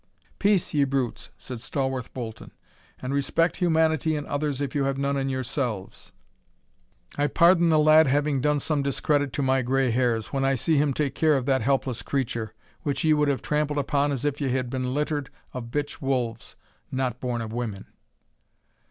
"Peace, 0.39 0.73
ye 0.73 0.83
brutes," 0.83 1.29
said 1.37 1.61
Stawarth 1.61 2.11
Bolton, 2.11 2.49
"and 3.03 3.13
respect 3.13 3.57
humanity 3.57 4.15
in 4.15 4.25
others 4.25 4.59
if 4.59 4.73
you 4.73 4.85
have 4.85 4.97
none 4.97 5.29
yourselves. 5.29 6.11
I 7.17 7.27
pardon 7.27 7.69
the 7.69 7.77
lad 7.77 8.07
having 8.07 8.41
done 8.41 8.59
some 8.59 8.81
discredit 8.81 9.31
to 9.33 9.43
my 9.43 9.61
gray 9.61 9.91
hairs, 9.91 10.33
when 10.33 10.43
I 10.43 10.55
see 10.55 10.77
him 10.77 10.91
take 10.91 11.13
care 11.13 11.37
of 11.37 11.45
that 11.45 11.61
helpless 11.61 12.01
creature, 12.01 12.55
which 12.81 13.03
ye 13.03 13.13
would 13.13 13.27
have 13.27 13.43
trampled 13.43 13.77
upon 13.77 14.11
as 14.11 14.25
if 14.25 14.41
ye 14.41 14.49
had 14.49 14.71
been 14.71 14.95
littered 14.95 15.29
of 15.53 15.65
bitch 15.69 16.01
wolves, 16.01 16.55
not 16.91 17.19
born 17.19 17.39
of 17.39 17.53
women." 17.53 17.85